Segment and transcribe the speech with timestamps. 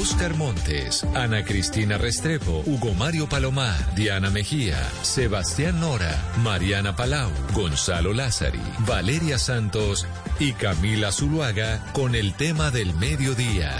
[0.00, 8.14] Oscar Montes, Ana Cristina Restrepo, Hugo Mario Palomar, Diana Mejía, Sebastián Nora, Mariana Palau, Gonzalo
[8.14, 10.06] Lázari, Valeria Santos
[10.38, 13.76] y Camila Zuluaga con el tema del mediodía.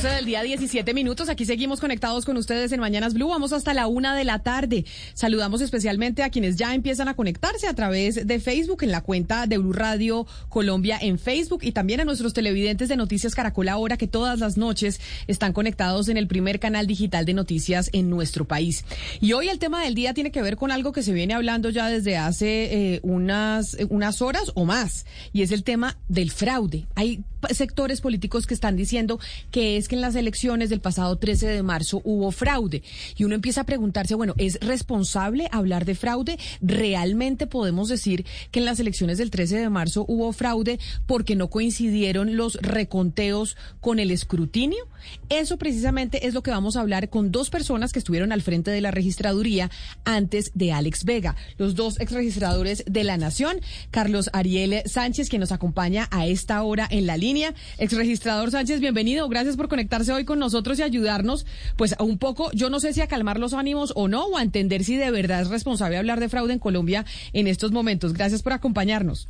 [0.00, 1.28] 12 del día, 17 minutos.
[1.28, 3.30] Aquí seguimos conectados con ustedes en Mañanas Blue.
[3.30, 4.84] Vamos hasta la una de la tarde.
[5.12, 9.48] Saludamos especialmente a quienes ya empiezan a conectarse a través de Facebook, en la cuenta
[9.48, 13.96] de Blue Radio Colombia en Facebook y también a nuestros televidentes de Noticias Caracol ahora
[13.96, 18.44] que todas las noches están conectados en el primer canal digital de noticias en nuestro
[18.44, 18.84] país.
[19.20, 21.70] Y hoy el tema del día tiene que ver con algo que se viene hablando
[21.70, 26.86] ya desde hace eh, unas, unas horas o más y es el tema del fraude.
[26.94, 29.18] Hay sectores políticos que están diciendo
[29.50, 32.82] que es que en las elecciones del pasado 13 de marzo hubo fraude.
[33.16, 36.38] Y uno empieza a preguntarse, bueno, ¿es responsable hablar de fraude?
[36.60, 41.48] ¿Realmente podemos decir que en las elecciones del 13 de marzo hubo fraude porque no
[41.48, 44.88] coincidieron los reconteos con el escrutinio?
[45.28, 48.70] Eso precisamente es lo que vamos a hablar con dos personas que estuvieron al frente
[48.70, 49.70] de la registraduría
[50.04, 55.52] antes de Alex Vega, los dos exregistradores de la Nación, Carlos Ariel Sánchez, quien nos
[55.52, 57.27] acompaña a esta hora en la línea.
[57.76, 59.28] Exregistrador Sánchez, bienvenido.
[59.28, 61.44] Gracias por conectarse hoy con nosotros y ayudarnos,
[61.76, 64.38] pues a un poco, yo no sé si a calmar los ánimos o no, o
[64.38, 68.14] a entender si de verdad es responsable hablar de fraude en Colombia en estos momentos.
[68.14, 69.28] Gracias por acompañarnos.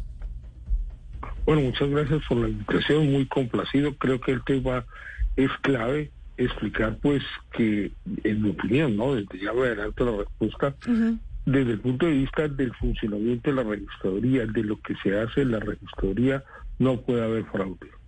[1.44, 3.92] Bueno, muchas gracias por la invitación, muy complacido.
[3.96, 4.84] Creo que el tema
[5.36, 7.90] es clave explicar pues que
[8.22, 9.16] en mi opinión, ¿no?
[9.16, 10.74] Desde ya me adelanto la respuesta,
[11.46, 15.40] desde el punto de vista del funcionamiento de la registraduría, de lo que se hace
[15.40, 16.44] en la registraduría,
[16.78, 17.98] no puede haber fraude.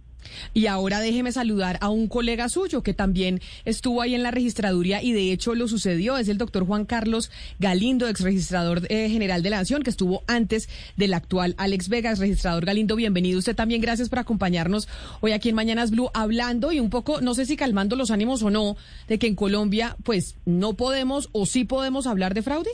[0.54, 5.02] Y ahora déjeme saludar a un colega suyo que también estuvo ahí en la registraduría
[5.02, 6.16] y de hecho lo sucedió.
[6.16, 10.22] Es el doctor Juan Carlos Galindo, ex registrador eh, general de la Nación, que estuvo
[10.26, 12.18] antes del actual Alex Vegas.
[12.18, 13.80] Registrador Galindo, bienvenido usted también.
[13.80, 14.88] Gracias por acompañarnos
[15.20, 18.42] hoy aquí en Mañanas Blue, hablando y un poco, no sé si calmando los ánimos
[18.42, 18.76] o no,
[19.08, 22.70] de que en Colombia, pues no podemos o sí podemos hablar de fraude.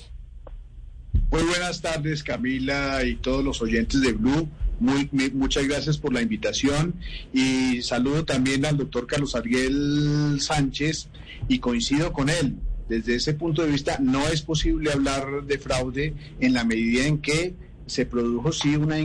[1.31, 4.49] Muy buenas tardes, Camila y todos los oyentes de Blue.
[4.79, 6.95] Muy, muchas gracias por la invitación
[7.33, 11.09] y saludo también al doctor Carlos Ariel Sánchez
[11.49, 12.57] y coincido con él.
[12.89, 17.19] Desde ese punto de vista, no es posible hablar de fraude en la medida en
[17.19, 17.55] que
[17.87, 18.97] se produjo, sí, una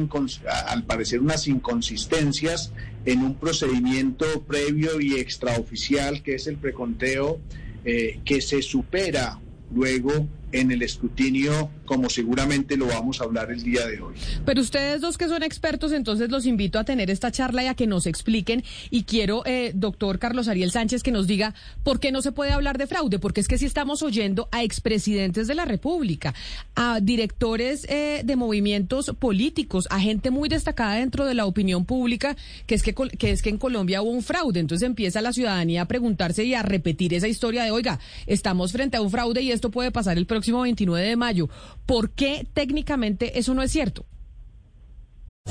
[0.67, 2.73] al parecer unas inconsistencias
[3.05, 7.39] en un procedimiento previo y extraoficial, que es el preconteo,
[7.85, 9.39] eh, que se supera
[9.73, 14.15] luego en el escrutinio, como seguramente lo vamos a hablar el día de hoy.
[14.45, 17.75] Pero ustedes dos que son expertos, entonces los invito a tener esta charla y a
[17.75, 18.63] que nos expliquen.
[18.89, 21.53] Y quiero, eh, doctor Carlos Ariel Sánchez, que nos diga
[21.83, 24.63] por qué no se puede hablar de fraude, porque es que si estamos oyendo a
[24.63, 26.33] expresidentes de la República,
[26.75, 32.35] a directores eh, de movimientos políticos, a gente muy destacada dentro de la opinión pública,
[32.67, 34.59] que es que, que es que en Colombia hubo un fraude.
[34.59, 38.97] Entonces empieza la ciudadanía a preguntarse y a repetir esa historia de, oiga, estamos frente
[38.97, 41.49] a un fraude y esto puede pasar el próximo próximo 29 de mayo.
[41.85, 44.05] ¿Por qué técnicamente eso no es cierto?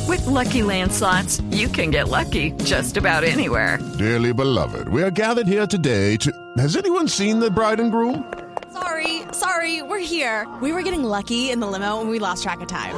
[0.09, 3.79] With lucky landslots, you can get lucky just about anywhere.
[3.99, 6.31] Dearly beloved, we are gathered here today to.
[6.59, 8.25] Has anyone seen the bride and groom?
[8.73, 10.47] Sorry, sorry, we're here.
[10.61, 12.95] We were getting lucky in the limo and we lost track of time.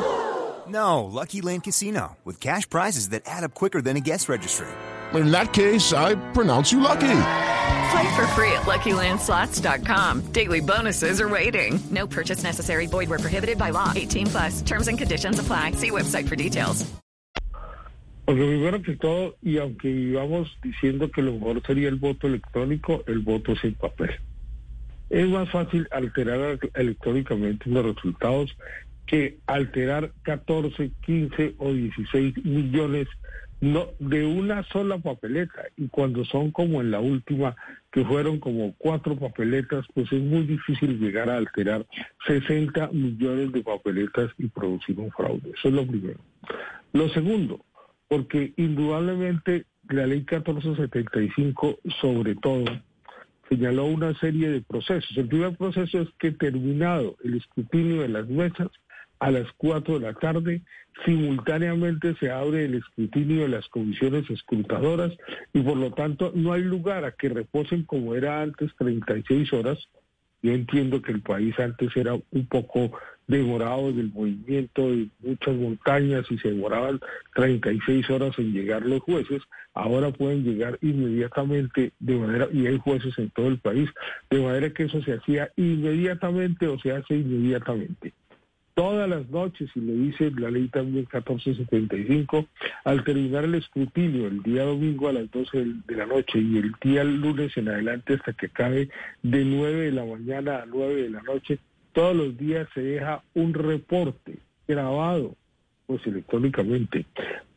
[0.68, 4.68] No, Lucky Land Casino, with cash prizes that add up quicker than a guest registry.
[5.14, 7.18] In that case, I pronounce you lucky.
[7.92, 10.32] Play for free at LuckyLandSlots.com.
[10.32, 11.78] Daily bonuses are waiting.
[11.90, 12.86] No purchase necessary.
[12.86, 13.92] Void were prohibited by law.
[13.94, 14.62] 18 plus.
[14.62, 15.72] Terms and conditions apply.
[15.72, 16.86] See website for details.
[18.24, 23.02] Porque primero que todo, y aunque íbamos diciendo que lo mejor sería el voto electrónico,
[23.06, 24.10] el voto sin papel.
[25.10, 28.56] Es más fácil alterar electrónicamente los resultados
[29.06, 33.08] que alterar 14, 15 o 16 millones
[33.62, 35.62] no de una sola papeleta.
[35.76, 37.56] Y cuando son como en la última
[37.92, 41.86] que fueron como cuatro papeletas pues es muy difícil llegar a alterar
[42.26, 45.52] 60 millones de papeletas y producir un fraude.
[45.56, 46.18] Eso es lo primero.
[46.92, 47.64] Lo segundo
[48.08, 52.64] porque indudablemente la ley 1475 sobre todo
[53.48, 55.16] señaló una serie de procesos.
[55.16, 58.68] El primer proceso es que terminado el escrutinio de las mesas
[59.22, 60.62] a las 4 de la tarde.
[61.04, 65.12] Simultáneamente se abre el escrutinio de las comisiones escrutadoras
[65.52, 69.78] y por lo tanto no hay lugar a que reposen como era antes 36 horas.
[70.42, 72.98] Yo entiendo que el país antes era un poco
[73.28, 76.98] demorado del movimiento de muchas montañas y se demoraban
[77.36, 79.40] 36 horas en llegar los jueces,
[79.72, 83.88] ahora pueden llegar inmediatamente de manera, y hay jueces en todo el país,
[84.30, 88.12] de manera que eso se hacía inmediatamente o se hace inmediatamente.
[88.74, 92.46] Todas las noches, y lo dice la ley también 1475,
[92.84, 96.72] al terminar el escrutinio el día domingo a las 12 de la noche y el
[96.80, 98.88] día lunes en adelante hasta que acabe
[99.22, 101.58] de 9 de la mañana a 9 de la noche,
[101.92, 105.36] todos los días se deja un reporte grabado,
[105.86, 107.04] pues electrónicamente,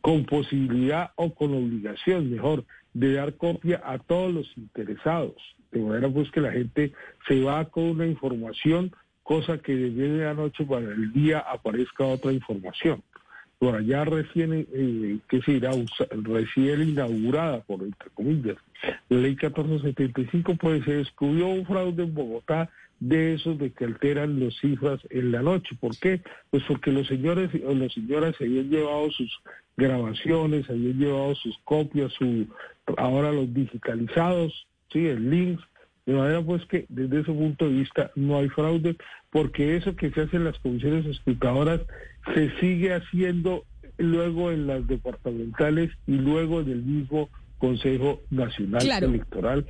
[0.00, 5.34] con posibilidad o con obligación, mejor, de dar copia a todos los interesados,
[5.70, 6.92] de manera pues que la gente
[7.26, 8.92] se va con una información
[9.26, 13.02] cosa que de la noche para el día aparezca otra información.
[13.58, 15.60] Por allá recién, eh, que se
[16.22, 18.56] recién inaugurada, por entre comillas,
[19.08, 22.70] la ley 1475, pues se descubrió un fraude en Bogotá
[23.00, 25.76] de esos de que alteran las cifras en la noche.
[25.80, 26.20] ¿Por qué?
[26.50, 29.40] Pues porque los señores o las señoras se habían llevado sus
[29.76, 32.46] grabaciones, habían llevado sus copias, su,
[32.96, 35.64] ahora los digitalizados, sí, el links,
[36.06, 38.96] de manera pues que desde ese punto de vista no hay fraude,
[39.30, 41.80] porque eso que se hace en las comisiones explicadoras
[42.34, 43.64] se sigue haciendo
[43.98, 49.66] luego en las departamentales y luego en el mismo Consejo Nacional Electoral.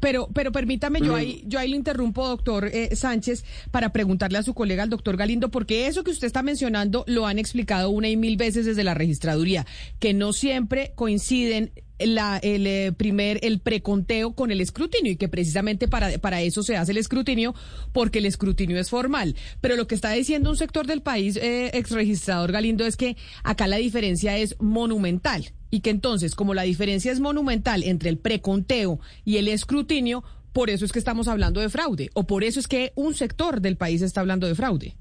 [0.00, 4.42] Pero, pero permítame, yo ahí, yo ahí le interrumpo, doctor eh, Sánchez, para preguntarle a
[4.42, 8.08] su colega, el doctor Galindo, porque eso que usted está mencionando lo han explicado una
[8.08, 9.66] y mil veces desde la registraduría,
[9.98, 11.72] que no siempre coinciden
[12.06, 16.62] la, el eh, primer, el preconteo con el escrutinio y que precisamente para, para eso
[16.62, 17.54] se hace el escrutinio
[17.92, 19.36] porque el escrutinio es formal.
[19.60, 23.16] Pero lo que está diciendo un sector del país, eh, ex registrador Galindo, es que
[23.42, 28.18] acá la diferencia es monumental y que entonces, como la diferencia es monumental entre el
[28.18, 32.58] preconteo y el escrutinio, por eso es que estamos hablando de fraude o por eso
[32.58, 34.96] es que un sector del país está hablando de fraude.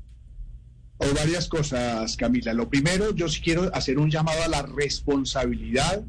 [1.01, 2.53] O varias cosas, Camila.
[2.53, 6.03] Lo primero, yo sí quiero hacer un llamado a la responsabilidad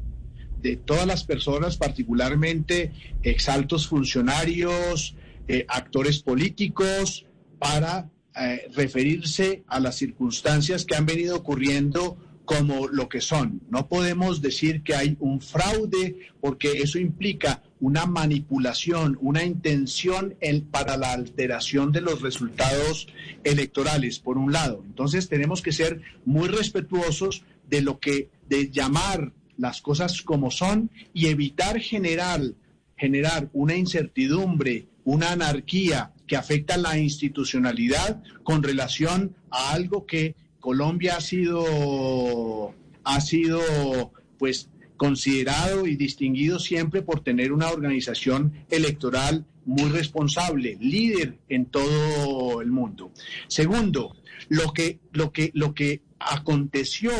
[0.61, 2.91] de todas las personas, particularmente
[3.23, 5.15] exaltos funcionarios,
[5.47, 7.25] eh, actores políticos,
[7.59, 13.61] para eh, referirse a las circunstancias que han venido ocurriendo como lo que son.
[13.69, 20.35] No podemos decir que hay un fraude porque eso implica una manipulación, una intención
[20.69, 23.07] para la alteración de los resultados
[23.43, 24.83] electorales, por un lado.
[24.85, 30.89] Entonces tenemos que ser muy respetuosos de lo que, de llamar las cosas como son
[31.13, 32.41] y evitar generar,
[32.97, 41.17] generar una incertidumbre, una anarquía que afecta la institucionalidad con relación a algo que Colombia
[41.17, 42.73] ha sido,
[43.03, 43.61] ha sido
[44.39, 44.67] pues
[44.97, 52.71] considerado y distinguido siempre por tener una organización electoral muy responsable, líder en todo el
[52.71, 53.11] mundo.
[53.47, 54.15] Segundo,
[54.49, 57.11] lo que, lo que, lo que aconteció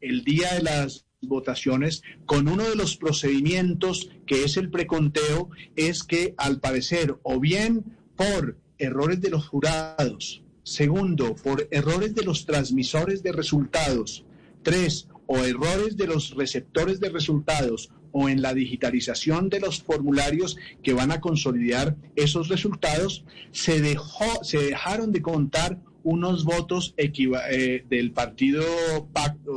[0.00, 6.02] el día de las votaciones con uno de los procedimientos que es el preconteo es
[6.02, 7.84] que al parecer o bien
[8.16, 14.24] por errores de los jurados, segundo por errores de los transmisores de resultados,
[14.62, 20.56] tres o errores de los receptores de resultados o en la digitalización de los formularios
[20.82, 27.84] que van a consolidar esos resultados, se, dejó, se dejaron de contar unos votos eh,
[27.88, 28.62] del partido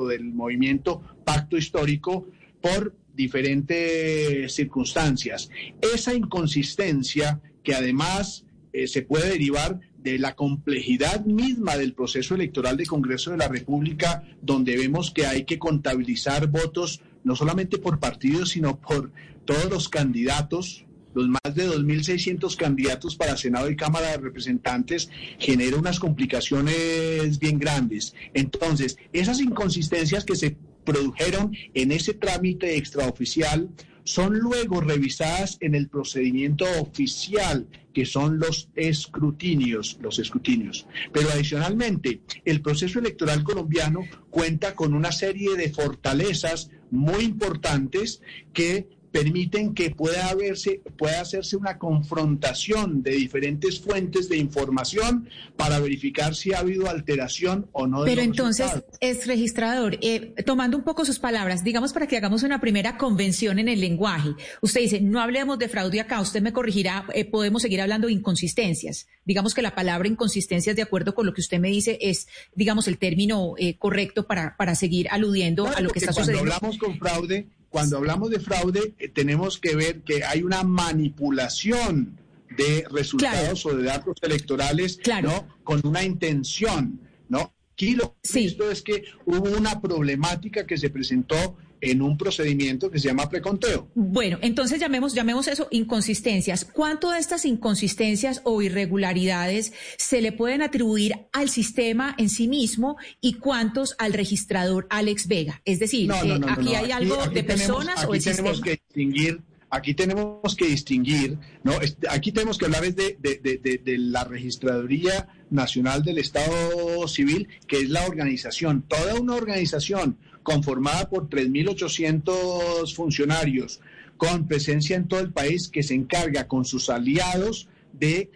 [0.06, 2.28] del movimiento pacto histórico
[2.62, 5.50] por diferentes circunstancias.
[5.82, 12.78] Esa inconsistencia que además eh, se puede derivar de la complejidad misma del proceso electoral
[12.78, 18.00] de Congreso de la República, donde vemos que hay que contabilizar votos no solamente por
[18.00, 19.12] partidos, sino por
[19.46, 20.86] todos los candidatos,
[21.18, 25.10] los más de 2.600 candidatos para Senado y Cámara de Representantes
[25.40, 28.14] genera unas complicaciones bien grandes.
[28.36, 33.70] Entonces, esas inconsistencias que se produjeron en ese trámite extraoficial
[34.04, 40.88] son luego revisadas en el procedimiento oficial, que son los escrutinios, los escrutinios.
[41.12, 48.22] Pero adicionalmente, el proceso electoral colombiano cuenta con una serie de fortalezas muy importantes
[48.54, 55.80] que permiten que pueda, haberse, pueda hacerse una confrontación de diferentes fuentes de información para
[55.80, 58.04] verificar si ha habido alteración o no.
[58.04, 58.70] Pero entonces,
[59.00, 63.60] es registrador, eh, tomando un poco sus palabras, digamos para que hagamos una primera convención
[63.60, 64.30] en el lenguaje.
[64.62, 68.14] Usted dice, no hablemos de fraude acá, usted me corregirá, eh, podemos seguir hablando de
[68.14, 69.08] inconsistencias.
[69.26, 72.88] Digamos que la palabra inconsistencias, de acuerdo con lo que usted me dice, es, digamos,
[72.88, 76.52] el término eh, correcto para, para seguir aludiendo a lo que está sucediendo.
[76.52, 80.64] Cuando hablamos con fraude, cuando hablamos de fraude, eh, tenemos que ver que hay una
[80.64, 82.18] manipulación
[82.56, 85.48] de resultados o de datos electorales, ¿no?
[85.64, 87.54] Con una intención, ¿no?
[87.74, 93.00] Aquí lo que es que hubo una problemática que se presentó en un procedimiento que
[93.00, 93.90] se llama preconteo.
[93.96, 96.66] Bueno, entonces llamemos, llamemos eso inconsistencias.
[96.66, 102.98] ¿Cuánto de estas inconsistencias o irregularidades se le pueden atribuir al sistema en sí mismo
[103.22, 105.62] y cuántos al registrador Alex Vega?
[105.66, 110.56] Es decir, eh, aquí hay algo de personas o el tenemos que distinguir aquí tenemos
[110.56, 111.74] que distinguir, ¿no?
[112.10, 117.90] Aquí tenemos que hablar de, de, de, la Registraduría Nacional del Estado Civil, que es
[117.90, 120.18] la organización, toda una organización
[120.48, 123.82] conformada por 3.800 funcionarios
[124.16, 128.32] con presencia en todo el país que se encarga con sus aliados de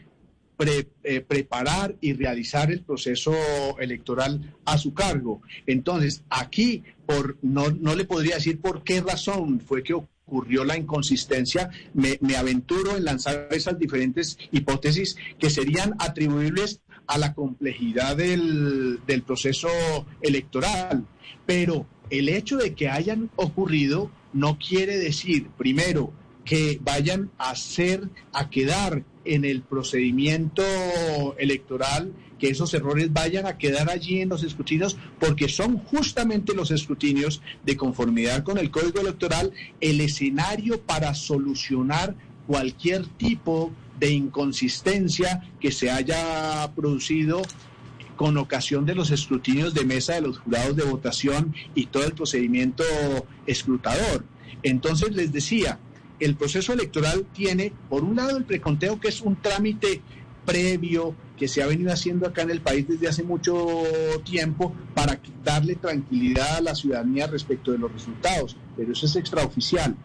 [0.59, 3.33] eh, preparar y realizar el proceso
[3.79, 5.41] electoral a su cargo.
[5.65, 10.77] Entonces, aquí por, no, no le podría decir por qué razón fue que ocurrió la
[10.77, 18.17] inconsistencia, me, me aventuro en lanzar esas diferentes hipótesis que serían atribuibles a la complejidad
[18.17, 19.69] del, del proceso
[20.21, 21.05] electoral.
[21.45, 26.13] Pero el hecho de que hayan ocurrido no quiere decir, primero,
[26.45, 30.63] que vayan a ser, a quedar en el procedimiento
[31.37, 36.71] electoral, que esos errores vayan a quedar allí en los escrutinios, porque son justamente los
[36.71, 42.15] escrutinios de conformidad con el Código Electoral el escenario para solucionar
[42.47, 47.43] cualquier tipo de inconsistencia que se haya producido
[48.21, 52.13] con ocasión de los escrutinios de mesa de los jurados de votación y todo el
[52.13, 52.83] procedimiento
[53.47, 54.23] escrutador.
[54.61, 55.79] Entonces les decía,
[56.19, 60.01] el proceso electoral tiene, por un lado, el preconteo, que es un trámite
[60.45, 63.55] previo que se ha venido haciendo acá en el país desde hace mucho
[64.23, 69.95] tiempo para darle tranquilidad a la ciudadanía respecto de los resultados, pero eso es extraoficial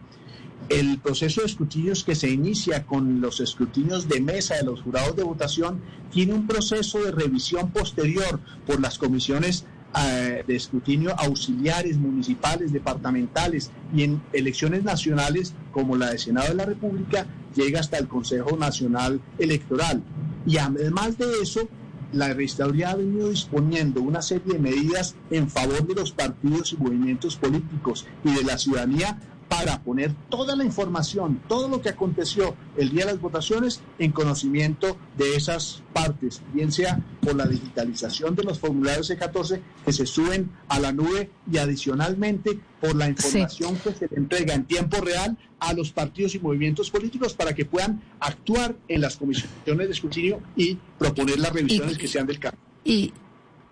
[0.69, 5.15] el proceso de escrutinios que se inicia con los escrutinios de mesa de los jurados
[5.15, 5.81] de votación
[6.11, 9.65] tiene un proceso de revisión posterior por las comisiones
[9.97, 16.55] eh, de escrutinio auxiliares, municipales, departamentales y en elecciones nacionales como la de Senado de
[16.55, 20.03] la República llega hasta el Consejo Nacional Electoral.
[20.45, 21.67] Y además de eso,
[22.11, 26.77] la registraduría ha venido disponiendo una serie de medidas en favor de los partidos y
[26.77, 32.55] movimientos políticos y de la ciudadanía para poner toda la información, todo lo que aconteció
[32.75, 38.35] el día de las votaciones en conocimiento de esas partes, bien sea por la digitalización
[38.35, 43.77] de los formularios C14 que se suben a la nube y adicionalmente por la información
[43.77, 48.01] que se entrega en tiempo real a los partidos y movimientos políticos para que puedan
[48.19, 52.57] actuar en las comisiones de escrutinio y proponer las revisiones que sean del caso.
[52.83, 53.11] Y,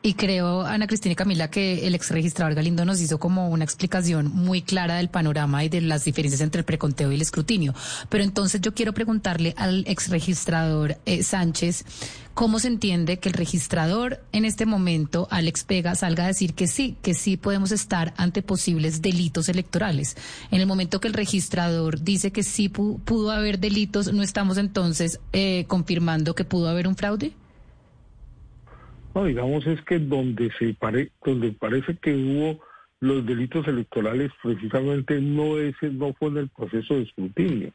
[0.06, 3.64] y creo, Ana Cristina y Camila, que el ex registrador Galindo nos hizo como una
[3.64, 7.74] explicación muy clara del panorama y de las diferencias entre el preconteo y el escrutinio.
[8.08, 11.86] Pero entonces yo quiero preguntarle al ex registrador eh, Sánchez,
[12.36, 16.68] ¿cómo se entiende que el registrador en este momento, Alex Pega, salga a decir que
[16.68, 20.18] sí, que sí podemos estar ante posibles delitos electorales?
[20.52, 25.20] En el momento que el registrador dice que sí pudo, haber delitos, ¿no estamos entonces
[25.34, 27.34] eh, confirmando que pudo haber un fraude?
[29.16, 32.60] No, digamos es que donde se pare, donde parece que hubo
[33.00, 37.72] los delitos electorales precisamente no ese no fue en el proceso de escrutinio,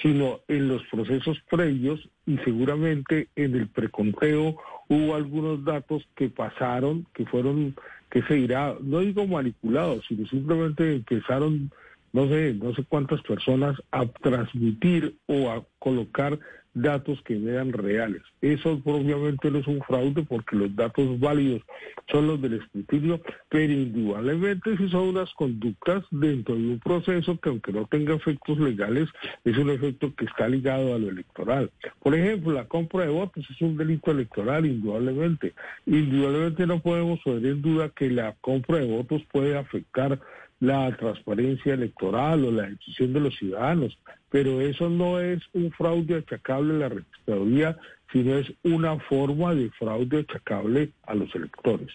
[0.00, 4.56] sino en los procesos previos y seguramente en el preconteo
[4.88, 7.74] hubo algunos datos que pasaron, que fueron,
[8.08, 11.72] que se dirá, no digo manipulados, sino simplemente empezaron,
[12.12, 16.38] no sé, no sé cuántas personas a transmitir o a colocar
[16.76, 18.22] datos que vean reales.
[18.42, 21.62] Eso obviamente no es un fraude porque los datos válidos
[22.10, 27.48] son los del escrutinio, pero indudablemente si son unas conductas dentro de un proceso que
[27.48, 29.08] aunque no tenga efectos legales,
[29.44, 31.70] es un efecto que está ligado a lo electoral.
[32.00, 35.54] Por ejemplo, la compra de votos es un delito electoral, indudablemente.
[35.86, 40.20] Indudablemente no podemos poner en duda que la compra de votos puede afectar
[40.60, 43.98] la transparencia electoral o la decisión de los ciudadanos,
[44.30, 47.76] pero eso no es un fraude achacable a la registraduría,
[48.12, 51.92] sino es una forma de fraude achacable a los electores.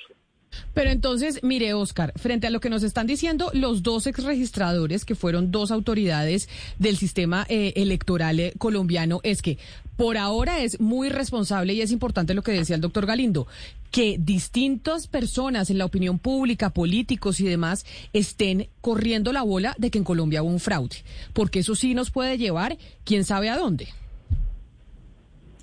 [0.73, 5.05] Pero entonces, mire, Oscar, frente a lo que nos están diciendo los dos ex registradores,
[5.05, 9.57] que fueron dos autoridades del sistema eh, electoral eh, colombiano, es que
[9.97, 13.47] por ahora es muy responsable y es importante lo que decía el doctor Galindo,
[13.91, 19.91] que distintas personas en la opinión pública, políticos y demás, estén corriendo la bola de
[19.91, 21.03] que en Colombia hubo un fraude,
[21.33, 23.89] porque eso sí nos puede llevar quién sabe a dónde.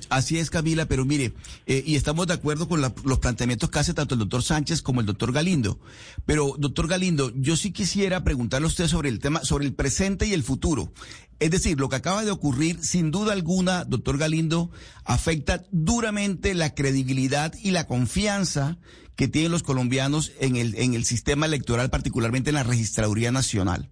[0.08, 1.34] Así es, Camila, pero mire,
[1.66, 5.00] eh, y estamos de acuerdo con los planteamientos que hace tanto el doctor Sánchez como
[5.00, 5.78] el doctor Galindo.
[6.24, 10.26] Pero, doctor Galindo, yo sí quisiera preguntarle a usted sobre el tema, sobre el presente
[10.26, 10.92] y el futuro.
[11.40, 14.70] Es decir, lo que acaba de ocurrir, sin duda alguna, doctor Galindo,
[15.04, 18.78] afecta duramente la credibilidad y la confianza
[19.14, 23.90] que tienen los colombianos en el, en el sistema electoral, particularmente en la Registraduría Nacional.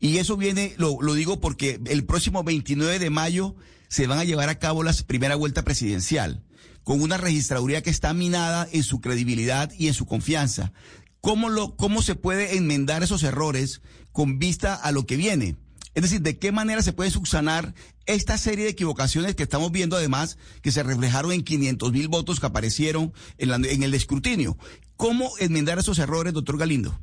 [0.00, 3.54] Y eso viene, lo, lo digo porque el próximo 29 de mayo
[3.94, 6.42] se van a llevar a cabo la primera vuelta presidencial,
[6.82, 10.72] con una registraduría que está minada en su credibilidad y en su confianza.
[11.20, 15.54] ¿Cómo, lo, ¿Cómo se puede enmendar esos errores con vista a lo que viene?
[15.94, 17.72] Es decir, ¿de qué manera se puede subsanar
[18.06, 22.40] esta serie de equivocaciones que estamos viendo además que se reflejaron en 500 mil votos
[22.40, 24.58] que aparecieron en, en el escrutinio?
[24.96, 26.98] ¿Cómo enmendar esos errores, doctor Galindo?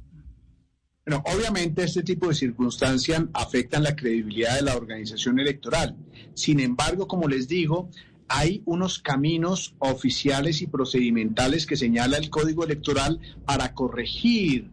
[1.18, 5.98] Obviamente este tipo de circunstancias afectan la credibilidad de la organización electoral.
[6.34, 7.90] Sin embargo, como les digo,
[8.28, 14.72] hay unos caminos oficiales y procedimentales que señala el Código Electoral para corregir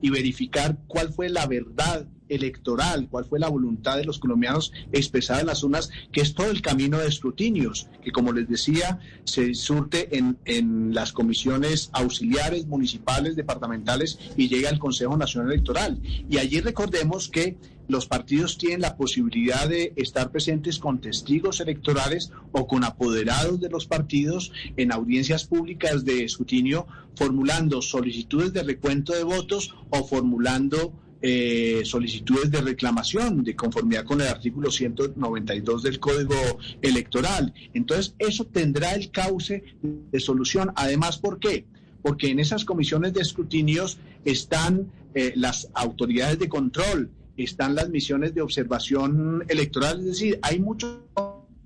[0.00, 5.40] y verificar cuál fue la verdad electoral, cuál fue la voluntad de los colombianos expresada
[5.40, 9.54] en las urnas, que es todo el camino de escrutinios, que como les decía, se
[9.54, 16.00] surte en, en las comisiones auxiliares, municipales, departamentales y llega al Consejo Nacional Electoral.
[16.28, 17.56] Y allí recordemos que
[17.88, 23.70] los partidos tienen la posibilidad de estar presentes con testigos electorales o con apoderados de
[23.70, 30.92] los partidos en audiencias públicas de escrutinio, formulando solicitudes de recuento de votos o formulando
[31.20, 36.36] eh, solicitudes de reclamación de conformidad con el artículo 192 del Código
[36.80, 37.52] Electoral.
[37.74, 40.70] Entonces, eso tendrá el cauce de solución.
[40.76, 41.66] Además, ¿por qué?
[42.02, 48.34] Porque en esas comisiones de escrutinios están eh, las autoridades de control, están las misiones
[48.34, 51.04] de observación electoral, es decir, hay mucho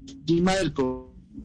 [0.08, 0.72] encima del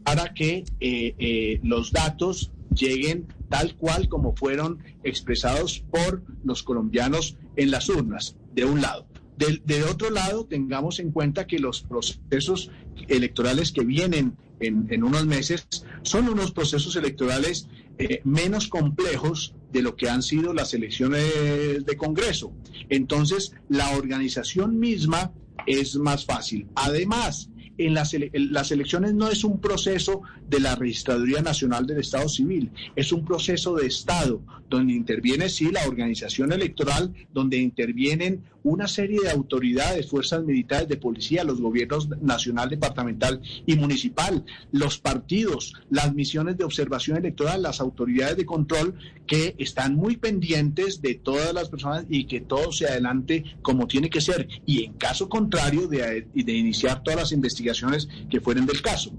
[0.04, 7.72] para que eh, los datos lleguen tal cual como fueron expresados por los colombianos en
[7.72, 9.08] las urnas, de un lado.
[9.38, 12.72] De, otro lado, tengamos en cuenta que los procesos
[13.08, 15.68] electorales que vienen en, unos meses
[16.02, 17.68] son unos procesos electorales
[18.00, 22.52] eh, menos complejos de lo que han sido las elecciones de Congreso.
[22.90, 25.32] Entonces, la organización misma
[25.68, 26.68] es más fácil.
[26.74, 32.28] Además, en las, las elecciones no es un proceso de la Registraduría Nacional del Estado
[32.28, 38.88] Civil, es un proceso de Estado donde interviene, sí, la organización electoral, donde intervienen una
[38.88, 45.74] serie de autoridades, fuerzas militares, de policía, los gobiernos nacional, departamental y municipal, los partidos,
[45.90, 51.54] las misiones de observación electoral, las autoridades de control que están muy pendientes de todas
[51.54, 54.48] las personas y que todo se adelante como tiene que ser.
[54.66, 59.12] Y en caso contrario, de, de iniciar todas las investigaciones que fueren del caso.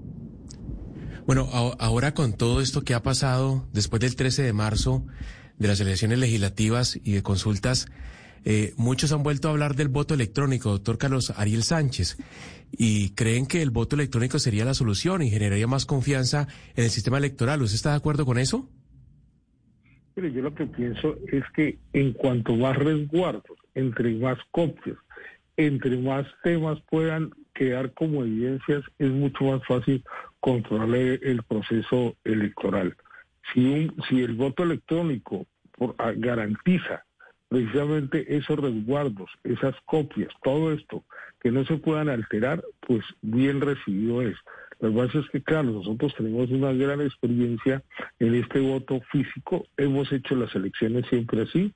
[1.25, 5.05] Bueno, ahora con todo esto que ha pasado después del 13 de marzo
[5.59, 7.87] de las elecciones legislativas y de consultas,
[8.45, 12.17] eh, muchos han vuelto a hablar del voto electrónico, doctor Carlos Ariel Sánchez,
[12.71, 16.89] y creen que el voto electrónico sería la solución y generaría más confianza en el
[16.89, 17.61] sistema electoral.
[17.61, 18.69] ¿Usted está de acuerdo con eso?
[20.15, 24.97] Mire, yo lo que pienso es que en cuanto más resguardos, entre más copias,
[25.57, 30.03] entre más temas puedan quedar como evidencias, es mucho más fácil
[30.39, 32.95] controlar el proceso electoral.
[33.53, 35.45] Si, un, si el voto electrónico
[35.97, 37.05] ah, garantiza
[37.49, 41.03] precisamente esos resguardos, esas copias, todo esto,
[41.41, 44.37] que no se puedan alterar, pues bien recibido es.
[44.79, 47.83] Lo que pasa es que, claro, nosotros tenemos una gran experiencia
[48.19, 51.73] en este voto físico, hemos hecho las elecciones siempre así,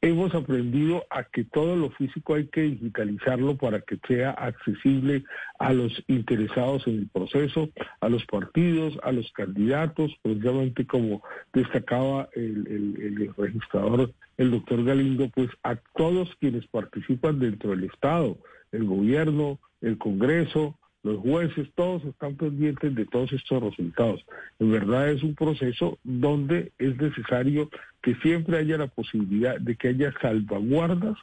[0.00, 5.24] hemos aprendido a que todo lo físico hay que digitalizarlo para que sea accesible
[5.58, 12.28] a los interesados en el proceso, a los partidos, a los candidatos, precisamente como destacaba
[12.34, 18.36] el, el registrador, el doctor Galindo, pues a todos quienes participan dentro del Estado,
[18.72, 24.24] el gobierno, el Congreso, los jueces, todos están pendientes de todos estos resultados.
[24.58, 27.68] En verdad es un proceso donde es necesario
[28.02, 31.16] que siempre haya la posibilidad de que haya salvaguardas,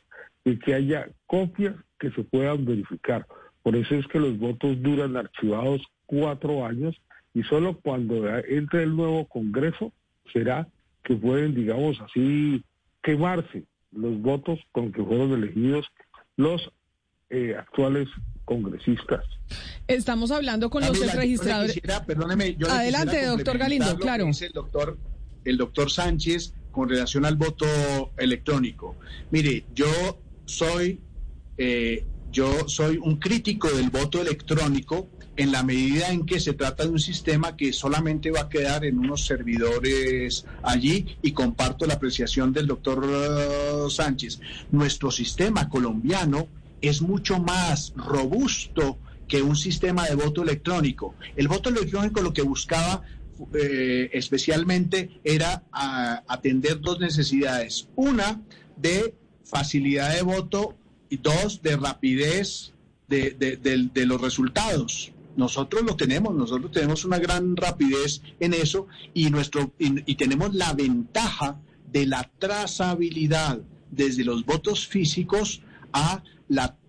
[0.46, 3.26] de que haya copias que se puedan verificar.
[3.64, 6.96] Por eso es que los votos duran archivados cuatro años
[7.34, 9.92] y solo cuando entre el nuevo Congreso
[10.32, 10.68] será
[11.04, 12.64] que pueden, digamos así,
[13.02, 15.88] quemarse los votos con que fueron elegidos
[16.38, 16.72] los
[17.32, 18.08] eh, actuales
[18.46, 19.24] congresistas.
[19.88, 21.80] Estamos hablando con los registradores.
[22.06, 24.28] perdóneme, Adelante, doctor Galindo, claro.
[24.28, 24.98] el doctor,
[25.46, 27.66] el doctor Sánchez con relación al voto
[28.18, 28.96] electrónico.
[29.30, 31.00] Mire, yo soy
[31.58, 36.84] eh, yo soy un crítico del voto electrónico en la medida en que se trata
[36.84, 41.96] de un sistema que solamente va a quedar en unos servidores allí y comparto la
[41.96, 44.40] apreciación del doctor uh, Sánchez.
[44.72, 46.48] Nuestro sistema colombiano
[46.82, 51.16] es mucho más robusto que un sistema de voto electrónico.
[51.36, 53.02] El voto electrónico lo que buscaba
[53.54, 55.64] eh, especialmente era
[56.28, 57.88] atender dos necesidades.
[57.96, 58.42] Una,
[58.76, 59.16] de
[59.46, 60.76] facilidad de voto
[61.10, 62.74] y dos, de rapidez
[63.08, 65.12] de, los resultados.
[65.36, 70.74] Nosotros lo tenemos, nosotros tenemos una gran rapidez en eso y, nuestro, y, tenemos la
[70.74, 71.60] ventaja
[71.92, 73.60] de la trazabilidad
[73.92, 75.62] desde los votos físicos
[75.94, 76.24] a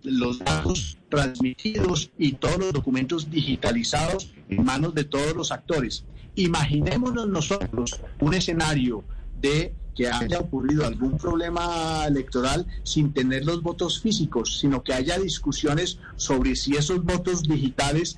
[0.03, 6.05] los datos transmitidos y todos los documentos digitalizados en manos de todos los actores.
[6.35, 9.03] Imaginémonos nosotros un escenario
[9.39, 15.19] de que haya ocurrido algún problema electoral sin tener los votos físicos, sino que haya
[15.19, 18.17] discusiones sobre si esos votos digitales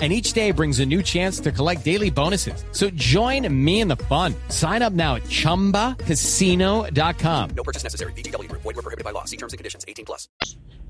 [0.00, 2.64] and each day brings a new chance to collect daily bonuses.
[2.70, 4.36] So join me in the fun.
[4.48, 7.50] Sign up now at ChumbaCasino.com.
[7.56, 8.12] No purchase necessary.
[8.12, 8.46] BGW.
[8.52, 9.24] Void were prohibited by law.
[9.24, 9.84] See terms and conditions.
[9.88, 10.28] 18 plus.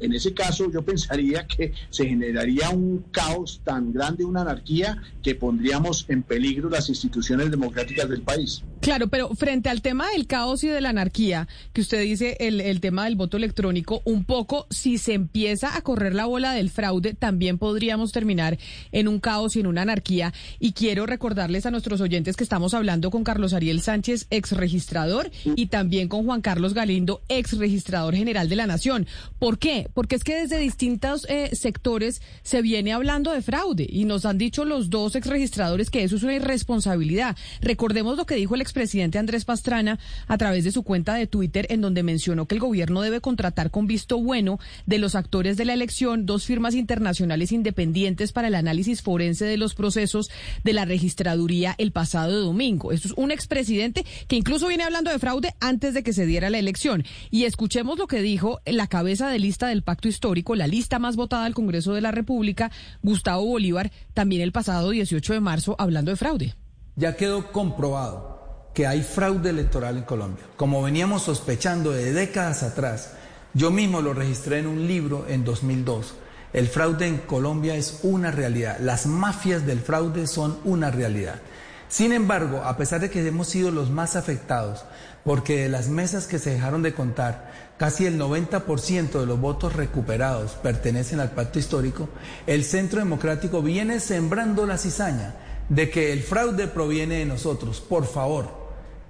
[0.00, 5.34] En ese caso, yo pensaría que se generaría un caos tan grande, una anarquía, que
[5.34, 8.62] pondríamos en peligro las instituciones democráticas del país.
[8.80, 12.80] Claro, pero frente al tema del caos y de la anarquía, que usted dice el,
[12.80, 17.14] tema del voto electrónico, un poco, si se empieza a correr la bola del fraude,
[17.14, 18.58] también podríamos terminar
[18.92, 20.32] en un caos y en una anarquía.
[20.60, 25.30] Y quiero recordarles a nuestros oyentes que estamos hablando con Carlos Ariel Sánchez, ex registrador,
[25.44, 29.06] y también con Juan Carlos Galindo, ex registrador general de la Nación.
[29.38, 29.88] ¿Por qué?
[29.92, 34.38] Porque es que desde distintos eh, sectores se viene hablando de fraude y nos han
[34.38, 37.36] dicho los dos ex registradores que eso es una irresponsabilidad.
[37.60, 41.66] Recordemos lo que dijo el expresidente Andrés Pastrana a través de su cuenta de Twitter,
[41.70, 45.64] en donde mencionó que el gobierno debe contratar con visto bueno de los actores de
[45.64, 50.30] la elección dos firmas internacionales independientes para el análisis forense de los procesos
[50.64, 52.92] de la registraduría el pasado domingo.
[52.92, 56.50] Esto es un expresidente que incluso viene hablando de fraude antes de que se diera
[56.50, 57.04] la elección.
[57.30, 61.16] Y escuchemos lo que dijo la cabeza de lista del pacto histórico, la lista más
[61.16, 62.70] votada del Congreso de la República,
[63.02, 66.54] Gustavo Bolívar, también el pasado 18 de marzo, hablando de fraude.
[66.96, 68.37] Ya quedó comprobado
[68.78, 70.44] que hay fraude electoral en Colombia.
[70.56, 73.10] Como veníamos sospechando de décadas atrás,
[73.52, 76.14] yo mismo lo registré en un libro en 2002
[76.52, 78.78] el fraude en Colombia es una realidad.
[78.80, 81.40] Las mafias del fraude son una realidad.
[81.88, 84.84] Sin embargo, a pesar de que hemos sido los más afectados,
[85.24, 89.74] porque de las mesas que se dejaron de contar, casi el 90% de los votos
[89.74, 92.08] recuperados pertenecen al pacto histórico,
[92.46, 95.34] el Centro Democrático viene sembrando la cizaña
[95.68, 97.80] de que el fraude proviene de nosotros.
[97.80, 98.57] Por favor,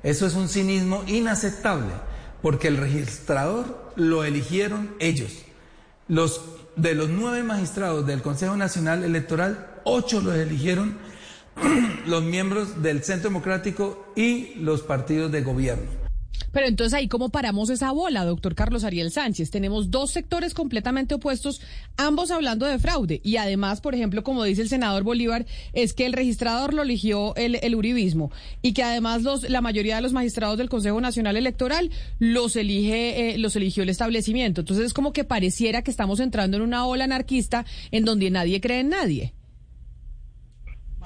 [0.02, 1.92] eso es un cinismo inaceptable,
[2.42, 5.32] porque el registrador lo eligieron ellos.
[6.06, 6.40] Los
[6.76, 10.96] de los nueve magistrados del Consejo Nacional Electoral, ocho los eligieron
[12.06, 16.07] los miembros del Centro Democrático y los partidos de gobierno.
[16.52, 19.50] Pero entonces ahí cómo paramos esa bola, doctor Carlos Ariel Sánchez.
[19.50, 21.60] Tenemos dos sectores completamente opuestos,
[21.96, 23.20] ambos hablando de fraude.
[23.22, 27.34] Y además, por ejemplo, como dice el senador Bolívar, es que el registrador lo eligió
[27.36, 31.90] el, uribismo y que además los, la mayoría de los magistrados del Consejo Nacional Electoral
[32.18, 34.62] los elige, eh, los eligió el establecimiento.
[34.62, 38.60] Entonces es como que pareciera que estamos entrando en una ola anarquista en donde nadie
[38.60, 39.34] cree en nadie.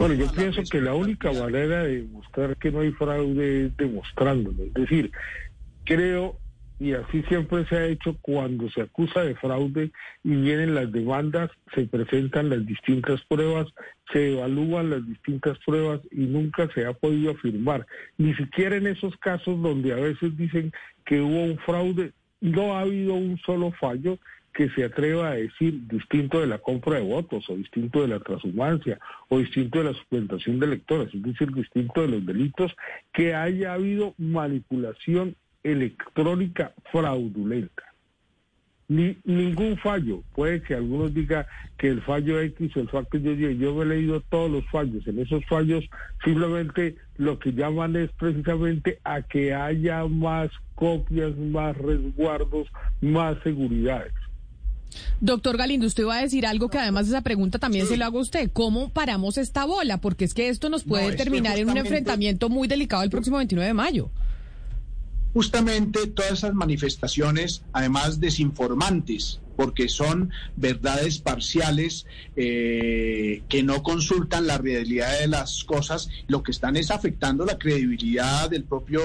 [0.03, 4.65] Bueno, yo pienso que la única manera de demostrar que no hay fraude es demostrándolo.
[4.65, 5.13] Es decir,
[5.85, 6.41] creo,
[6.81, 9.93] y así siempre se ha hecho cuando se acusa de fraude
[10.25, 13.69] y vienen las demandas, se presentan las distintas pruebas,
[14.13, 17.87] se evalúan las distintas pruebas y nunca se ha podido afirmar.
[18.19, 20.73] Ni siquiera en esos casos donde a veces dicen
[21.07, 22.11] que hubo un fraude,
[22.41, 24.19] no ha habido un solo fallo
[24.53, 28.21] que se atreva a decir distinto de la compra de votos o distinto de la
[28.21, 32.75] transhumancia o distinto de la suplantación de electores, es decir, distinto de los delitos,
[33.13, 37.83] que haya habido manipulación electrónica fraudulenta.
[38.89, 40.23] Ni, ningún fallo.
[40.35, 41.47] Puede que algunos digan
[41.79, 45.07] que el fallo X o el fallo Y, yo he leído todos los fallos.
[45.07, 45.89] En esos fallos
[46.23, 52.69] simplemente lo que llaman es precisamente a que haya más copias, más resguardos,
[53.01, 54.13] más seguridades.
[55.21, 58.19] Doctor Galindo, usted va a decir algo que además esa pregunta también se lo hago
[58.19, 58.51] a usted.
[58.53, 60.01] ¿Cómo paramos esta bola?
[60.01, 63.37] Porque es que esto nos puede No, terminar en un enfrentamiento muy delicado el próximo
[63.37, 64.11] 29 de mayo.
[65.35, 74.59] Justamente todas esas manifestaciones, además desinformantes, porque son verdades parciales eh, que no consultan la
[74.59, 79.03] realidad de las cosas, lo que están es afectando la credibilidad del propio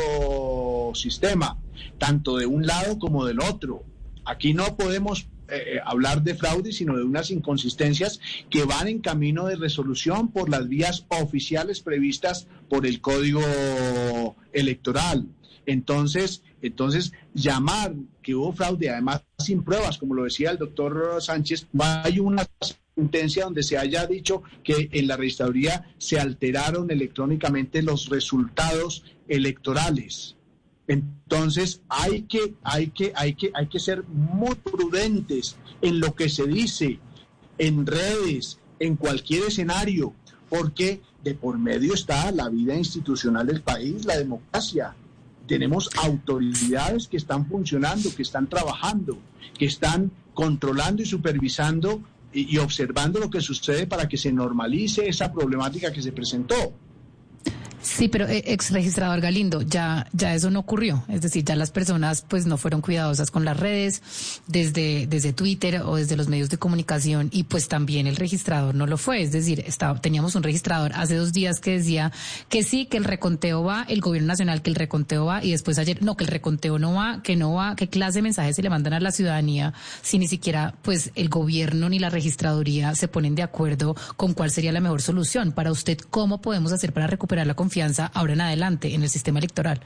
[0.95, 1.57] sistema,
[1.97, 3.83] tanto de un lado como del otro.
[4.25, 9.45] Aquí no podemos eh, hablar de fraude, sino de unas inconsistencias que van en camino
[9.45, 13.41] de resolución por las vías oficiales previstas por el Código
[14.53, 15.27] Electoral.
[15.65, 21.67] Entonces, entonces llamar que hubo fraude, además sin pruebas, como lo decía el doctor Sánchez,
[21.77, 22.45] hay una
[22.95, 30.35] sentencia donde se haya dicho que en la registraduría se alteraron electrónicamente los resultados electorales.
[30.87, 36.29] Entonces hay que, hay que, hay que, hay que ser muy prudentes en lo que
[36.29, 36.99] se dice
[37.57, 40.13] en redes, en cualquier escenario,
[40.49, 44.95] porque de por medio está la vida institucional del país, la democracia.
[45.45, 49.17] Tenemos autoridades que están funcionando, que están trabajando,
[49.57, 55.09] que están controlando y supervisando y, y observando lo que sucede para que se normalice
[55.09, 56.73] esa problemática que se presentó.
[57.81, 61.03] Sí, pero eh, ex registrador Galindo, ya, ya eso no ocurrió.
[61.07, 64.01] Es decir, ya las personas pues no fueron cuidadosas con las redes,
[64.47, 68.87] desde, desde Twitter o desde los medios de comunicación, y pues también el registrador no
[68.87, 69.21] lo fue.
[69.21, 72.11] Es decir, estaba, teníamos un registrador hace dos días que decía
[72.49, 75.77] que sí, que el reconteo va, el gobierno nacional que el reconteo va, y después
[75.77, 78.63] ayer, no, que el reconteo no va, que no va, qué clase de mensajes se
[78.63, 83.07] le mandan a la ciudadanía si ni siquiera pues el gobierno ni la registraduría se
[83.07, 85.51] ponen de acuerdo con cuál sería la mejor solución.
[85.51, 87.76] Para usted, ¿cómo podemos hacer para recuperar la confianza
[88.13, 89.81] ahora en adelante en el sistema electoral?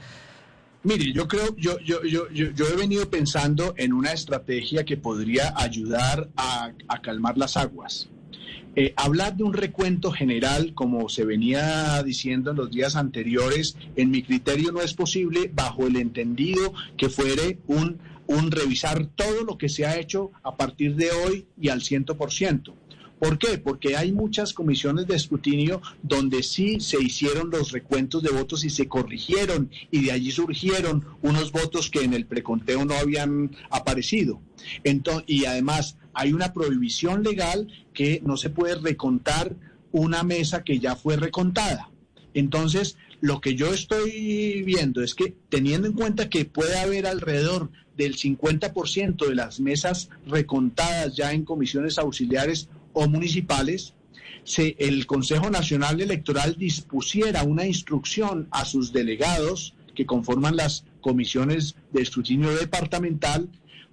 [0.84, 5.54] Mire, yo creo, yo, yo, yo, yo, he venido pensando en una estrategia que podría
[5.56, 8.08] ayudar a, calmar las aguas.
[8.74, 14.10] Eh, hablar de un recuento general, como se venía diciendo en los días anteriores, en
[14.10, 19.58] mi criterio no es posible bajo el entendido que fuere un, un revisar todo lo
[19.58, 22.74] que se ha hecho a partir de hoy y al 100%.
[22.74, 22.81] ¿Por
[23.38, 23.58] qué?
[23.58, 28.70] Porque hay muchas comisiones de escrutinio donde sí se hicieron los recuentos de votos y
[28.70, 34.40] se corrigieron y de allí surgieron unos votos que en el preconteo no habían aparecido.
[34.82, 39.54] Entonces, y además hay una prohibición legal que no se puede recontar
[39.92, 41.90] una mesa que ya fue recontada.
[42.34, 47.70] Entonces, lo que yo estoy viendo es que teniendo en cuenta que puede haber alrededor
[47.96, 53.94] del 50% de las mesas recontadas ya en comisiones auxiliares o municipales,
[54.44, 61.76] se, el Consejo Nacional Electoral dispusiera una instrucción a sus delegados que conforman las comisiones
[61.92, 63.48] de escrutinio departamental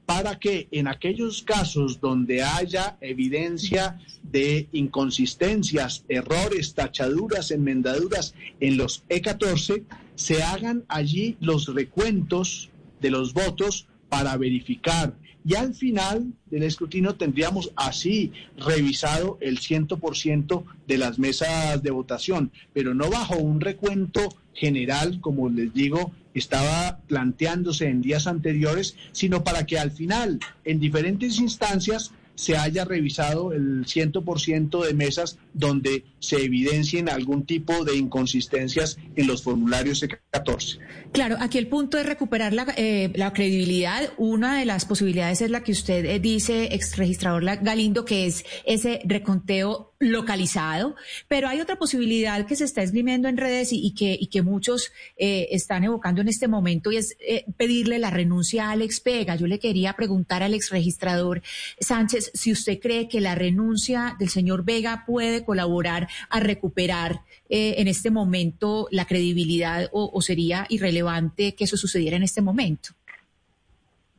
[0.05, 9.05] para que en aquellos casos donde haya evidencia de inconsistencias, errores, tachaduras, enmendaduras en los
[9.07, 9.83] E14,
[10.15, 15.13] se hagan allí los recuentos de los votos para verificar.
[15.45, 22.52] Y al final del escrutinio tendríamos así revisado el 100% de las mesas de votación,
[22.73, 29.43] pero no bajo un recuento general, como les digo, estaba planteándose en días anteriores, sino
[29.43, 36.06] para que al final, en diferentes instancias, se haya revisado el 100% de mesas donde
[36.19, 40.80] se evidencien algún tipo de inconsistencias en los formularios E14.
[41.12, 44.13] Claro, aquí el punto es recuperar la, eh, la credibilidad.
[44.17, 48.45] Una de las posibilidades es la que usted eh, dice, ex registrador Galindo, que es
[48.63, 50.95] ese reconteo localizado,
[51.27, 55.83] pero hay otra posibilidad que se está esgrimiendo en redes y, que, muchos eh, están
[55.83, 59.35] evocando en este momento y es eh, pedirle la renuncia a Alex Pega.
[59.35, 61.41] Yo le quería preguntar al ex registrador
[61.81, 67.75] Sánchez si usted cree que la renuncia del señor Vega puede colaborar a recuperar eh,
[67.79, 72.91] en este momento la credibilidad o, o sería irrelevante que eso sucediera en este momento.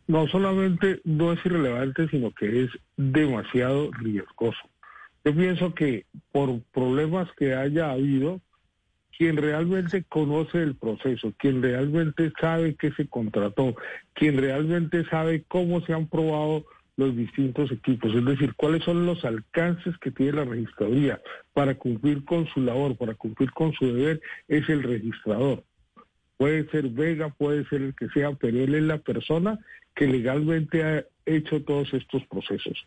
[0.08, 4.58] No solamente no es irrelevante, sino que es demasiado riesgoso.
[5.24, 8.40] Yo pienso que por problemas que haya habido,
[9.16, 13.76] quien realmente conoce el proceso, quien realmente sabe qué se contrató,
[14.14, 16.64] quien realmente sabe cómo se han probado
[16.96, 21.20] los distintos equipos, es decir, cuáles son los alcances que tiene la registraduría
[21.52, 25.64] para cumplir con su labor, para cumplir con su deber, es el registrador.
[26.36, 29.58] Puede ser Vega, puede ser el que sea, pero él es la persona
[29.94, 32.82] que legalmente ha hecho todos estos procesos.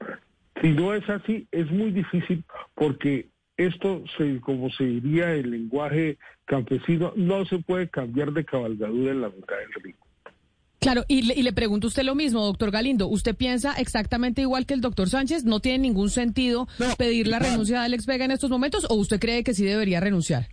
[0.63, 6.17] Si no es así, es muy difícil porque esto, se, como se diría en lenguaje
[6.45, 9.95] campesino, no se puede cambiar de cabalgadura en la mitad del río.
[10.79, 13.07] Claro, y le, y le pregunto a usted lo mismo, doctor Galindo.
[13.09, 15.43] ¿Usted piensa exactamente igual que el doctor Sánchez?
[15.43, 19.19] ¿No tiene ningún sentido pedir la renuncia de Alex Vega en estos momentos o usted
[19.19, 20.47] cree que sí debería renunciar?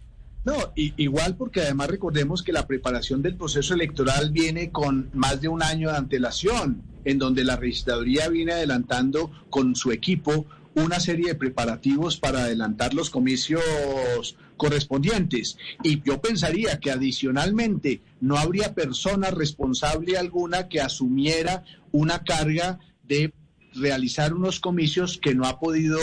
[0.44, 5.48] No, igual porque además recordemos que la preparación del proceso electoral viene con más de
[5.48, 11.28] un año de antelación, en donde la registraduría viene adelantando con su equipo una serie
[11.28, 15.56] de preparativos para adelantar los comicios correspondientes.
[15.82, 23.32] Y yo pensaría que adicionalmente no habría persona responsable alguna que asumiera una carga de
[23.74, 25.98] realizar unos comicios que no ha podido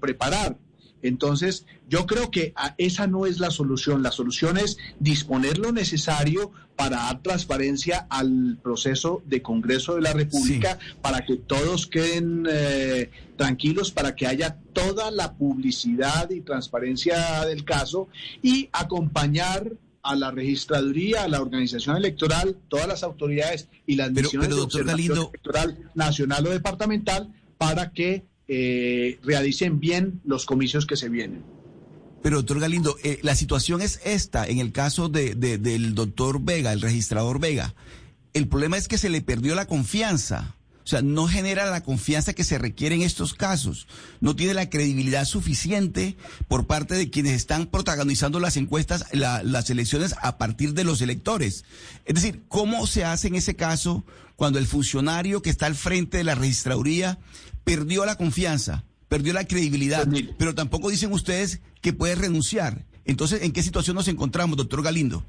[0.00, 0.58] preparar.
[1.02, 4.02] Entonces, yo creo que esa no es la solución.
[4.02, 10.12] La solución es disponer lo necesario para dar transparencia al proceso de Congreso de la
[10.12, 17.44] República, para que todos queden eh, tranquilos, para que haya toda la publicidad y transparencia
[17.46, 18.08] del caso
[18.42, 19.72] y acompañar
[20.02, 25.90] a la registraduría, a la organización electoral, todas las autoridades y las misiones de electoral
[25.94, 31.57] nacional o departamental para que eh, realicen bien los comicios que se vienen.
[32.22, 36.72] Pero, doctor Galindo, eh, la situación es esta, en el caso de, del doctor Vega,
[36.72, 37.74] el registrador Vega.
[38.34, 40.54] El problema es que se le perdió la confianza.
[40.84, 43.86] O sea, no genera la confianza que se requiere en estos casos.
[44.20, 46.16] No tiene la credibilidad suficiente
[46.48, 51.66] por parte de quienes están protagonizando las encuestas, las elecciones a partir de los electores.
[52.06, 56.16] Es decir, ¿cómo se hace en ese caso cuando el funcionario que está al frente
[56.16, 57.18] de la registraduría
[57.64, 62.86] perdió la confianza, perdió la credibilidad, pero tampoco dicen ustedes que puede renunciar.
[63.04, 65.24] Entonces, ¿en qué situación nos encontramos, doctor Galindo?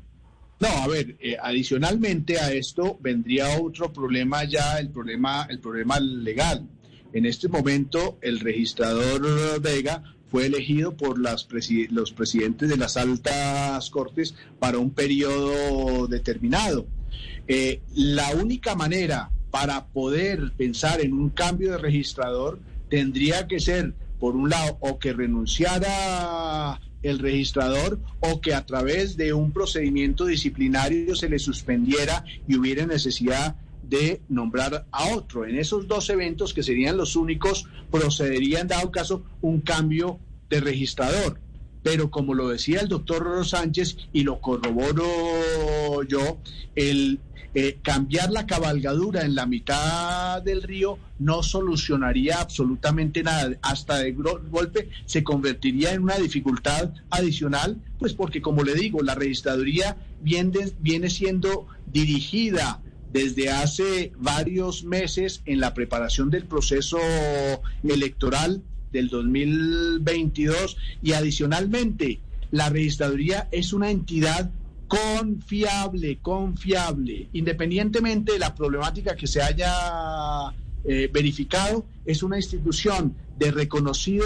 [0.60, 6.00] No, a ver, eh, adicionalmente a esto vendría otro problema ya, el problema, el problema
[6.00, 6.68] legal.
[7.14, 11.48] En este momento, el registrador Vega fue elegido por las
[11.90, 16.86] los presidentes de las altas cortes para un periodo determinado.
[17.48, 22.60] Eh, la única manera para poder pensar en un cambio de registrador
[22.90, 29.16] tendría que ser, por un lado, o que renunciara el registrador o que a través
[29.16, 35.46] de un procedimiento disciplinario se le suspendiera y hubiera necesidad de nombrar a otro.
[35.46, 40.60] En esos dos eventos, que serían los únicos, procedería en dado caso un cambio de
[40.60, 41.40] registrador.
[41.82, 46.38] Pero como lo decía el doctor Sánchez y lo corroboro yo,
[46.76, 47.20] el
[47.56, 53.58] eh, cambiar la cabalgadura en la mitad del río no solucionaría absolutamente nada.
[53.62, 59.16] Hasta de golpe se convertiría en una dificultad adicional, pues porque como le digo, la
[59.16, 62.82] registraduría viene, viene siendo dirigida
[63.12, 67.00] desde hace varios meses en la preparación del proceso
[67.84, 72.20] electoral del 2022 y adicionalmente
[72.52, 74.52] la registraduría es una entidad
[74.90, 80.52] confiable, confiable, independientemente de la problemática que se haya
[80.84, 84.26] eh, verificado, es una institución de reconocido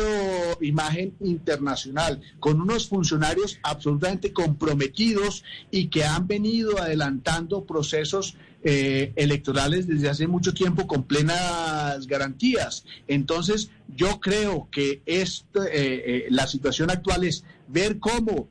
[0.61, 9.85] imagen internacional, con unos funcionarios absolutamente comprometidos y que han venido adelantando procesos eh, electorales
[9.85, 12.85] desde hace mucho tiempo con plenas garantías.
[13.09, 18.47] Entonces, yo creo que eh, la situación actual es ver cómo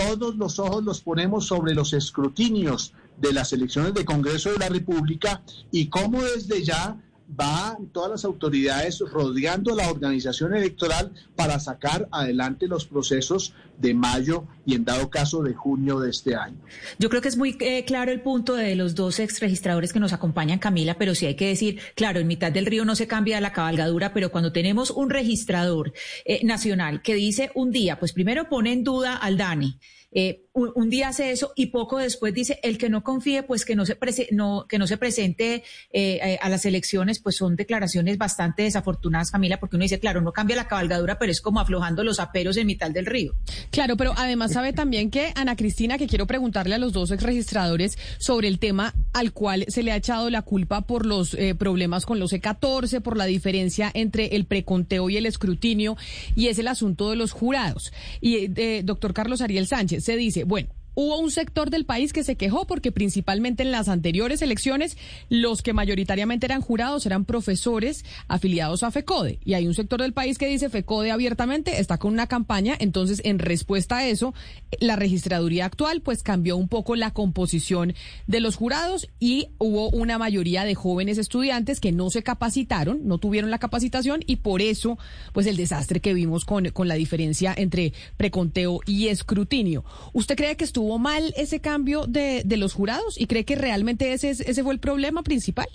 [0.00, 4.68] todos los ojos los ponemos sobre los escrutinios de las elecciones de Congreso de la
[4.68, 6.96] República y cómo desde ya
[7.36, 14.44] van todas las autoridades rodeando la organización electoral para sacar adelante los procesos de mayo
[14.66, 16.58] y en dado caso de junio de este año.
[16.98, 20.12] Yo creo que es muy eh, claro el punto de los dos exregistradores que nos
[20.12, 23.40] acompañan, Camila, pero sí hay que decir, claro, en mitad del río no se cambia
[23.40, 25.92] la cabalgadura, pero cuando tenemos un registrador
[26.24, 29.78] eh, nacional que dice un día, pues primero pone en duda al DANI,
[30.12, 33.76] eh, un, día hace eso y poco después dice el que no confíe, pues que
[33.76, 33.96] no se,
[34.32, 39.60] no, que no se presente eh, a las elecciones, pues son declaraciones bastante desafortunadas, Camila,
[39.60, 42.66] porque uno dice, claro, no cambia la cabalgadura, pero es como aflojando los aperos en
[42.66, 43.34] mitad del río.
[43.70, 47.22] Claro, pero además sabe también que, Ana Cristina, que quiero preguntarle a los dos ex
[47.22, 51.54] registradores sobre el tema al cual se le ha echado la culpa por los eh,
[51.54, 55.96] problemas con los E14, por la diferencia entre el preconteo y el escrutinio,
[56.34, 57.92] y es el asunto de los jurados.
[58.20, 58.48] Y,
[58.82, 62.66] doctor Carlos Ariel Sánchez, se dice, bueno, hubo un sector del país que se quejó
[62.66, 64.96] porque principalmente en las anteriores elecciones
[65.28, 69.38] los que mayoritariamente eran jurados eran profesores afiliados a FECODE.
[69.44, 72.76] Y hay un sector del país que dice FECODE abiertamente está con una campaña.
[72.78, 74.34] Entonces, en respuesta a eso,
[74.78, 77.94] la registraduría actual pues cambió un poco la composición
[78.26, 83.18] de los jurados y hubo una mayoría de jóvenes estudiantes que no se capacitaron, no
[83.18, 84.98] tuvieron la capacitación y por eso
[85.32, 89.84] pues el desastre que vimos con, con la diferencia entre preconteo y escrutinio.
[90.12, 93.54] ¿Usted cree que estuvo estuvo mal ese cambio de, de los jurados y cree que
[93.54, 95.68] realmente ese, ese fue el problema principal.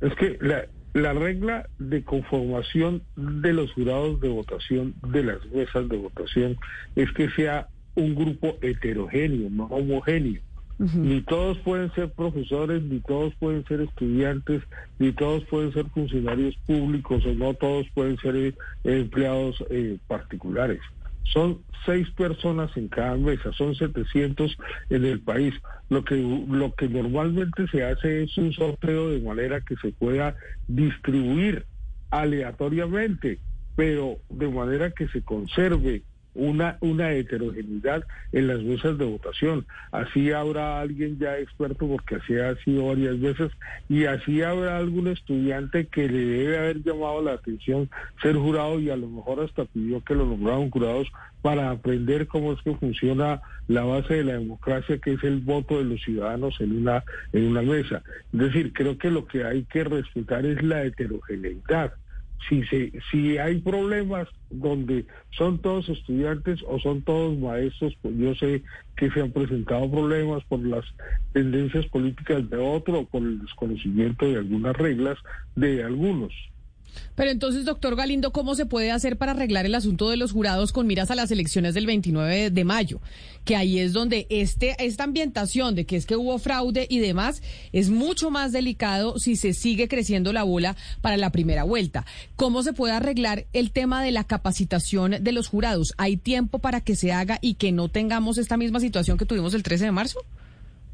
[0.00, 5.88] Es que la, la regla de conformación de los jurados de votación, de las mesas
[5.88, 6.56] de votación,
[6.96, 10.42] es que sea un grupo heterogéneo, no homogéneo.
[10.78, 14.62] Ni todos pueden ser profesores, ni todos pueden ser estudiantes,
[15.00, 20.80] ni todos pueden ser funcionarios públicos o no todos pueden ser eh, empleados eh, particulares.
[21.32, 24.56] Son seis personas en cada mesa, son 700
[24.90, 25.54] en el país.
[25.88, 30.36] Lo que, lo que normalmente se hace es un sorteo de manera que se pueda
[30.66, 31.66] distribuir
[32.10, 33.38] aleatoriamente,
[33.76, 36.02] pero de manera que se conserve
[36.38, 39.66] una, una heterogeneidad en las mesas de votación.
[39.92, 43.50] Así habrá alguien ya experto, porque así ha sido varias veces,
[43.88, 47.90] y así habrá algún estudiante que le debe haber llamado la atención
[48.22, 51.08] ser jurado y a lo mejor hasta pidió que lo nombraran jurados
[51.42, 55.78] para aprender cómo es que funciona la base de la democracia, que es el voto
[55.78, 58.02] de los ciudadanos en una, en una mesa.
[58.32, 61.92] Es decir, creo que lo que hay que respetar es la heterogeneidad
[62.48, 68.34] si, se, si hay problemas donde son todos estudiantes o son todos maestros, pues yo
[68.34, 68.62] sé
[68.96, 70.84] que se han presentado problemas por las
[71.32, 75.18] tendencias políticas de otro o por el desconocimiento de algunas reglas
[75.56, 76.32] de algunos.
[77.14, 80.72] Pero entonces, doctor Galindo, ¿cómo se puede hacer para arreglar el asunto de los jurados
[80.72, 83.00] con miras a las elecciones del 29 de mayo?
[83.44, 87.42] Que ahí es donde este, esta ambientación de que es que hubo fraude y demás
[87.72, 92.06] es mucho más delicado si se sigue creciendo la bola para la primera vuelta.
[92.36, 95.94] ¿Cómo se puede arreglar el tema de la capacitación de los jurados?
[95.96, 99.54] ¿Hay tiempo para que se haga y que no tengamos esta misma situación que tuvimos
[99.54, 100.20] el 13 de marzo?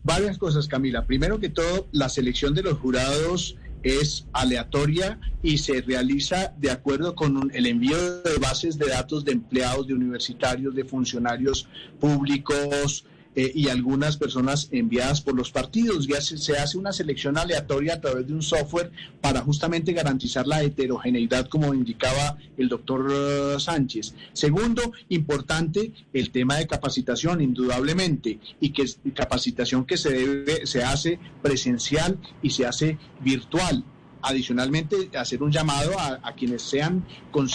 [0.05, 1.07] Varias cosas, Camila.
[1.07, 7.15] Primero que todo, la selección de los jurados es aleatoria y se realiza de acuerdo
[7.15, 11.69] con el envío de bases de datos de empleados, de universitarios, de funcionarios
[12.01, 13.05] públicos,
[13.37, 16.07] eh, y algunas personas enviadas por los partidos.
[16.07, 20.63] Ya se, hace una selección aleatoria a través de un software para justamente garantizar la
[20.63, 24.15] heterogeneidad, como indicaba el doctor eh, Sánchez.
[24.33, 31.19] Segundo, importante el tema de capacitación, indudablemente, y que capacitación que se debe, se hace
[31.43, 33.85] presencial y se hace virtual
[34.25, 37.05] adicionalmente hacer un llamado a, quienes sean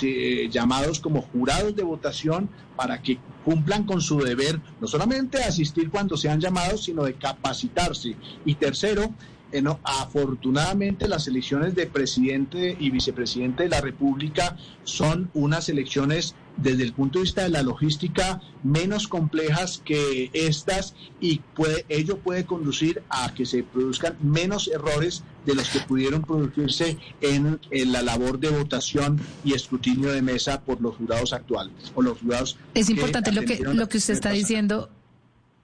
[0.04, 5.46] eh, llamados como jurados de votación para que cumplan con su deber, no solamente de
[5.46, 8.16] asistir cuando sean llamados, sino de capacitarse.
[8.46, 9.14] Y tercero,
[9.52, 16.84] eh, afortunadamente las elecciones de presidente y vicepresidente de la República son unas elecciones desde
[16.84, 22.46] el punto de vista de la logística menos complejas que estas y puede, ello puede
[22.46, 28.40] conducir a que se produzcan menos errores de los que pudieron producirse en, la labor
[28.40, 32.58] de votación y escrutinio de mesa por los jurados actuales o los jurados.
[32.74, 34.90] Es importante lo que, lo que usted está diciendo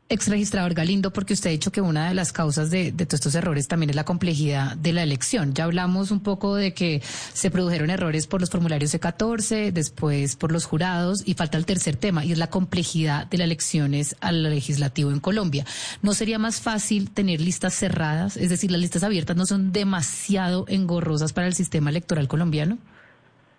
[0.08, 3.36] ex registrador Galindo, porque usted ha dicho que una de las causas de, todos estos
[3.36, 5.54] errores también es la complejidad de la elección.
[5.54, 7.02] Ya hablamos un poco de que
[7.34, 11.96] se produjeron errores por los formularios C14, después por los jurados, y falta el tercer
[11.96, 15.66] tema, y es la complejidad de las elecciones al legislativo en Colombia.
[16.04, 18.38] ¿No sería más fácil tener listas cerradas?
[18.38, 22.78] Es decir, las listas abiertas no son demasiado engorrosas para el sistema electoral colombiano.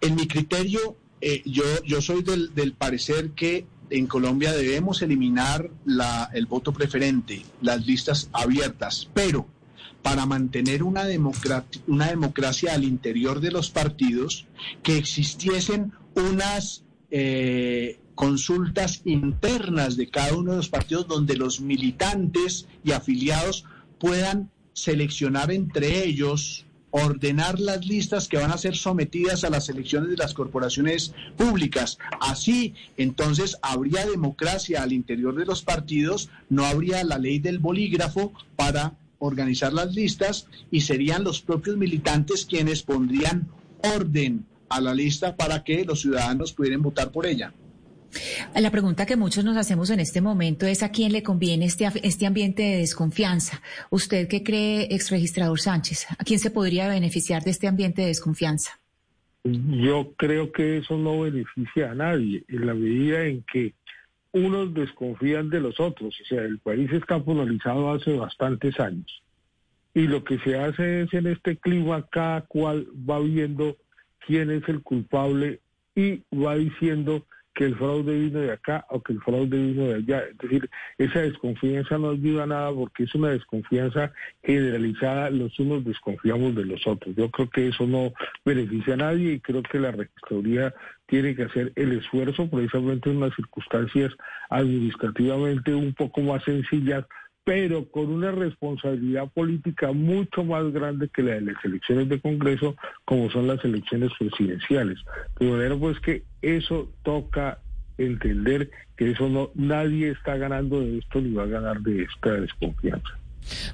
[0.00, 6.46] En mi criterio, eh, yo, soy del parecer que en Colombia debemos eliminar la, el
[6.46, 9.46] voto preferente, las listas abiertas, pero
[10.06, 14.46] para mantener una, democracia al interior de los partidos,
[14.84, 22.68] que existiesen unas eh, consultas internas de cada uno de los partidos donde los militantes
[22.84, 23.64] y afiliados
[23.98, 26.65] puedan seleccionar entre ellos
[27.04, 31.98] ordenar las listas que van a ser sometidas a las elecciones de las corporaciones públicas.
[32.20, 38.32] Así, entonces, habría democracia al interior de los partidos, no habría la ley del bolígrafo
[38.56, 43.48] para organizar las listas y serían los propios militantes quienes pondrían
[43.82, 47.52] orden a la lista para que los ciudadanos pudieran votar por ella.
[48.54, 51.88] La pregunta que muchos nos hacemos en este momento es a quién le conviene este,
[52.02, 53.60] este ambiente de desconfianza.
[53.90, 56.06] ¿Usted qué cree, ex registrador Sánchez?
[56.18, 58.78] ¿A quién se podría beneficiar de este ambiente de desconfianza?
[59.44, 63.74] Yo creo que eso no beneficia a nadie en la medida en que
[64.32, 66.18] unos desconfían de los otros.
[66.20, 69.22] O sea, el país está polarizado hace bastantes años.
[69.94, 73.76] Y lo que se hace es en este clima, cada cual va viendo
[74.26, 75.60] quién es el culpable
[75.94, 77.24] y va diciendo
[77.56, 80.24] que el fraude vino de acá o que el fraude vino de allá.
[80.30, 84.12] Es decir, esa desconfianza no ayuda a nada porque es una desconfianza
[84.44, 87.16] generalizada, los unos desconfiamos de los otros.
[87.16, 88.12] Yo creo que eso no
[88.44, 90.74] beneficia a nadie y creo que la registraduría
[91.06, 94.12] tiene que hacer el esfuerzo precisamente en unas circunstancias
[94.50, 97.06] administrativamente un poco más sencillas
[97.46, 102.74] pero con una responsabilidad política mucho más grande que la de las elecciones de Congreso,
[103.04, 104.98] como son las elecciones presidenciales.
[105.38, 107.60] De manera pues que eso toca
[107.98, 112.32] entender que eso no nadie está ganando de esto ni va a ganar de esta
[112.32, 113.16] desconfianza.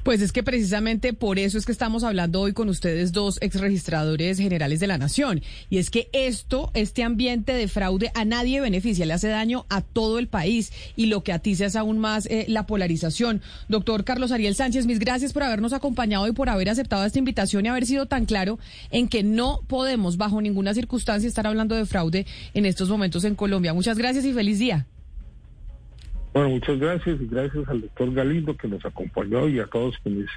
[0.03, 3.61] Pues es que precisamente por eso es que estamos hablando hoy con ustedes dos ex
[3.61, 5.43] registradores generales de la Nación.
[5.71, 9.81] Y es que esto, este ambiente de fraude a nadie beneficia, le hace daño a
[9.81, 13.43] todo el país y lo que aticia es aún más eh, la polarización.
[13.69, 17.67] Doctor Carlos Ariel Sánchez, mis gracias por habernos acompañado y por haber aceptado esta invitación
[17.67, 18.59] y haber sido tan claro
[18.91, 23.35] en que no podemos bajo ninguna circunstancia estar hablando de fraude en estos momentos en
[23.35, 23.75] Colombia.
[23.75, 24.87] Muchas gracias y feliz día.
[26.33, 30.29] Bueno, muchas gracias y gracias al doctor Galindo que nos acompañó y a todos quienes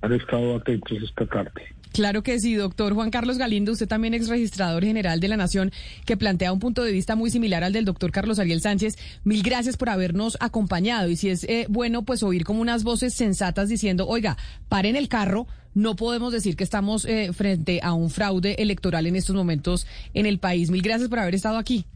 [0.00, 1.62] han estado atentos esta tarde.
[1.92, 5.72] Claro que sí, doctor Juan Carlos Galindo, usted también ex registrador general de la Nación,
[6.04, 8.96] que plantea un punto de vista muy similar al del doctor Carlos Ariel Sánchez.
[9.24, 13.14] Mil gracias por habernos acompañado y si es eh, bueno, pues oír como unas voces
[13.14, 14.36] sensatas diciendo, oiga,
[14.68, 19.16] paren el carro, no podemos decir que estamos eh, frente a un fraude electoral en
[19.16, 20.70] estos momentos en el país.
[20.70, 21.86] Mil gracias por haber estado aquí.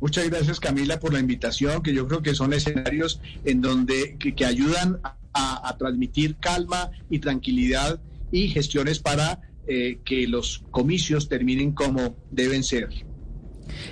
[0.00, 4.44] Muchas gracias Camila por la invitación, que yo creo que son escenarios en donde que,
[4.44, 5.00] ayudan
[5.32, 8.00] a, transmitir calma y tranquilidad
[8.32, 12.88] y gestiones para eh, que los comicios terminen como deben ser.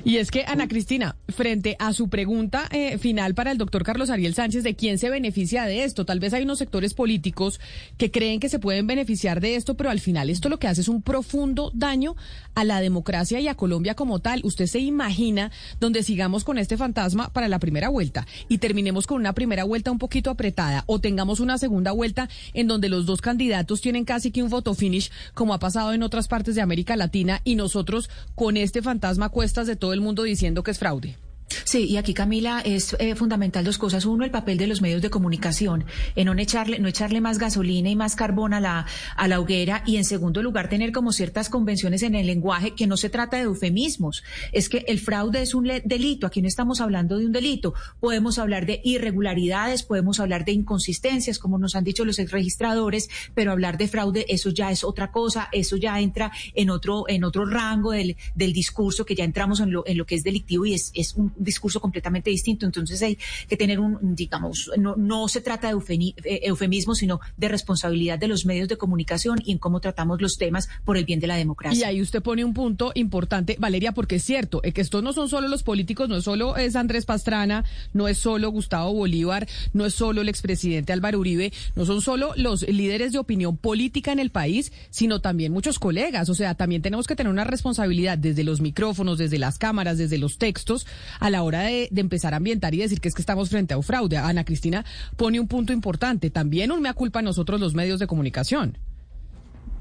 [0.04, 4.10] Y es que, Ana Cristina, frente a su pregunta eh, final para el doctor Carlos
[4.10, 7.60] Ariel Sánchez de quién se beneficia de esto, tal vez hay unos sectores políticos
[7.96, 10.80] que creen que se pueden beneficiar de esto, pero al final esto lo que hace
[10.80, 12.16] es un profundo daño
[12.54, 14.40] a la democracia y a Colombia como tal.
[14.44, 19.20] Usted se imagina donde sigamos con este fantasma para la primera vuelta y terminemos con
[19.20, 23.20] una primera vuelta un poquito apretada o tengamos una segunda vuelta en donde los dos
[23.20, 26.96] candidatos tienen casi que un voto finish como ha pasado en otras partes de América
[26.96, 31.16] Latina y nosotros con este fantasma cuestas de todo el mundo diciendo que es fraude.
[31.64, 34.04] Sí, y aquí Camila es eh, fundamental dos cosas.
[34.04, 35.84] Uno, el papel de los medios de comunicación,
[36.14, 38.86] en no echarle, no echarle más gasolina y más carbón a la,
[39.16, 39.82] a la hoguera.
[39.86, 43.36] Y en segundo lugar, tener como ciertas convenciones en el lenguaje que no se trata
[43.36, 44.22] de eufemismos.
[44.52, 46.26] Es que el fraude es un delito.
[46.26, 47.74] Aquí no estamos hablando de un delito.
[48.00, 53.52] Podemos hablar de irregularidades, podemos hablar de inconsistencias, como nos han dicho los registradores, pero
[53.52, 55.48] hablar de fraude, eso ya es otra cosa.
[55.52, 59.72] Eso ya entra en otro, en otro rango del, del discurso que ya entramos en
[59.72, 62.66] lo, en lo que es delictivo y es, es un discurso completamente distinto.
[62.66, 63.16] Entonces hay
[63.48, 68.28] que tener un, digamos, no, no se trata de eh, eufemismo, sino de responsabilidad de
[68.28, 71.36] los medios de comunicación y en cómo tratamos los temas por el bien de la
[71.36, 71.80] democracia.
[71.80, 75.14] Y ahí usted pone un punto importante, Valeria, porque es cierto, es que estos no
[75.14, 79.46] son solo los políticos, no es solo es Andrés Pastrana, no es solo Gustavo Bolívar,
[79.72, 84.12] no es solo el expresidente Álvaro Uribe, no son solo los líderes de opinión política
[84.12, 86.28] en el país, sino también muchos colegas.
[86.28, 90.18] O sea, también tenemos que tener una responsabilidad desde los micrófonos, desde las cámaras, desde
[90.18, 90.86] los textos,
[91.20, 93.76] a la hora de, empezar a ambientar y decir que es que estamos frente a
[93.76, 94.16] un fraude.
[94.16, 94.84] Ana Cristina
[95.16, 98.78] pone un punto importante, también un mea culpa a nosotros los medios de comunicación.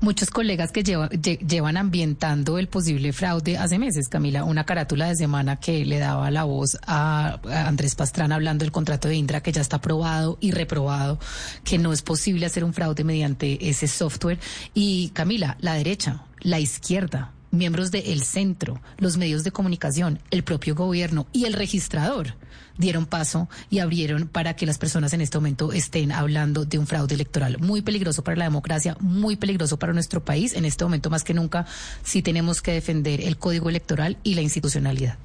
[0.02, 5.56] Muchos colegas que llevan ambientando el posible fraude hace meses, Camila, una carátula de semana
[5.56, 9.62] que le daba la voz a, Andrés Pastrana hablando del contrato de Indra que ya
[9.62, 11.18] está aprobado y reprobado,
[11.64, 14.38] que no es posible hacer un fraude mediante ese software.
[14.74, 20.76] Y Camila, la derecha, la izquierda, miembros del centro, los medios de comunicación, el propio
[20.76, 22.36] gobierno y el registrador
[22.78, 26.88] dieron paso y abrieron para que las personas en este momento estén hablando de un
[26.88, 30.54] fraude electoral muy peligroso para la democracia, muy peligroso para nuestro país.
[30.54, 31.66] En este momento más que nunca
[32.04, 35.18] sí tenemos que defender el código electoral y la institucionalidad.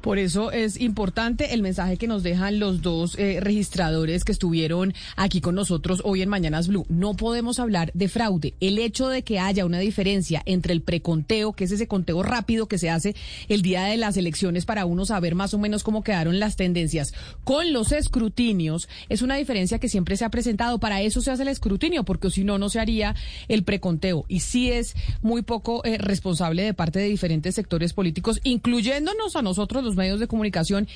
[0.00, 4.94] Por eso es importante el mensaje que nos dejan los dos eh, registradores que estuvieron
[5.16, 6.86] aquí con nosotros hoy en Mañanas Blue.
[6.88, 8.54] No podemos hablar de fraude.
[8.60, 12.66] El hecho de que haya una diferencia entre el preconteo, que es ese conteo rápido
[12.66, 13.14] que se hace
[13.48, 17.12] el día de las elecciones para uno saber más o menos cómo quedaron las tendencias,
[17.44, 20.78] con los escrutinios, es una diferencia que siempre se ha presentado.
[20.78, 23.14] Para eso se hace el escrutinio, porque si no, no se haría
[23.48, 24.24] el preconteo.
[24.28, 29.42] Y sí es muy poco eh, responsable de parte de diferentes sectores políticos, incluyéndonos a
[29.42, 30.88] nosotros los medios de comunicación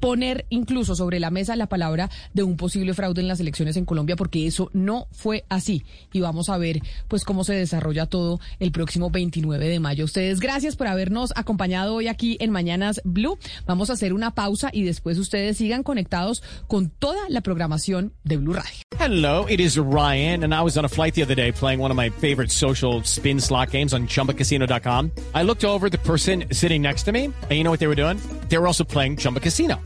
[0.00, 3.84] poner incluso sobre la mesa la palabra de un posible fraude en las elecciones en
[3.84, 5.84] Colombia, porque eso no fue así.
[6.12, 10.04] Y vamos a ver pues cómo se desarrolla todo el próximo 29 de mayo.
[10.04, 13.38] Ustedes, gracias por habernos acompañado hoy aquí en Mañanas Blue.
[13.66, 18.36] Vamos a hacer una pausa y después ustedes sigan conectados con toda la programación de
[18.36, 18.82] Blue Radio.
[18.98, 21.90] Hello, it is Ryan, and I was on a flight the other day playing one
[21.90, 25.12] of my favorite social spin slot games on chumbacasino.com.
[25.34, 27.94] I looked over the person sitting next to me, and you know what they were
[27.94, 28.18] doing?
[28.48, 29.80] They were also playing Chumba Casino.